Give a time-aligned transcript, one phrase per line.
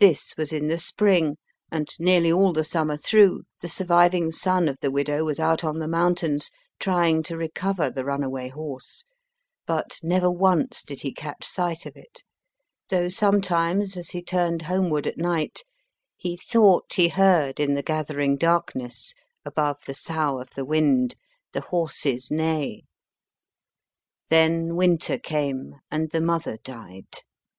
[0.00, 1.38] This was in the spring,
[1.72, 5.78] and nearly all the summer through the surviving son of the widow was out on
[5.78, 9.06] the mountains, trying to recover the runaway horse,
[9.66, 12.22] but never once did he catch sight of it,
[12.90, 15.64] though sometimes, as he turned homeward at night,
[16.18, 21.14] he thought he heard, in the gathering darkness, above the sough of the wind,
[21.54, 22.82] the horse s neigh.
[24.28, 27.08] Then winter 6o MY FIRST BOOK came, and the mother died.